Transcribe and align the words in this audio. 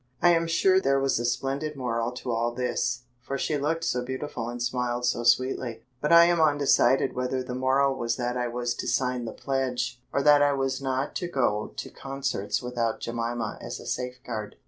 I 0.19 0.29
am 0.31 0.47
sure 0.47 0.81
there 0.81 0.99
was 0.99 1.19
a 1.19 1.25
splendid 1.25 1.75
moral 1.75 2.11
to 2.13 2.31
all 2.31 2.55
this, 2.55 3.03
for 3.19 3.37
she 3.37 3.55
looked 3.55 3.83
so 3.83 4.03
beautiful 4.03 4.49
and 4.49 4.59
smiled 4.59 5.05
so 5.05 5.23
sweetly; 5.23 5.83
but 6.01 6.11
I 6.11 6.25
am 6.25 6.41
undecided 6.41 7.13
whether 7.13 7.43
the 7.43 7.53
moral 7.53 7.93
was 7.95 8.15
that 8.15 8.35
I 8.35 8.47
was 8.47 8.73
to 8.77 8.87
sign 8.87 9.25
the 9.25 9.31
pledge, 9.31 10.01
or 10.11 10.23
that 10.23 10.41
I 10.41 10.53
was 10.53 10.81
not 10.81 11.13
to 11.17 11.27
go 11.27 11.71
to 11.77 11.89
concerts 11.91 12.63
without 12.63 12.99
Jemima 12.99 13.59
as 13.61 13.79
a 13.79 13.85
safeguard. 13.85 14.55